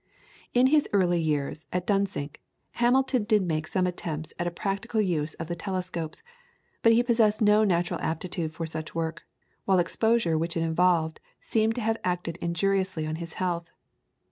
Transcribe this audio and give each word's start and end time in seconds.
In 0.55 0.65
his 0.73 0.89
early 0.93 1.19
years 1.21 1.67
at 1.71 1.85
Dunsink, 1.85 2.41
Hamilton 2.71 3.23
did 3.23 3.43
make 3.43 3.67
some 3.67 3.85
attempts 3.85 4.33
at 4.39 4.47
a 4.47 4.49
practical 4.49 4.99
use 4.99 5.35
of 5.35 5.45
the 5.45 5.55
telescopes, 5.55 6.23
but 6.81 6.91
he 6.93 7.03
possessed 7.03 7.39
no 7.39 7.63
natural 7.63 8.01
aptitude 8.01 8.51
for 8.55 8.65
such 8.65 8.95
work, 8.95 9.27
while 9.65 9.77
exposure 9.77 10.39
which 10.39 10.57
it 10.57 10.63
involved 10.63 11.19
seems 11.39 11.75
to 11.75 11.81
have 11.81 11.99
acted 12.03 12.37
injuriously 12.37 13.05
on 13.05 13.17
his 13.17 13.35
health. 13.35 13.69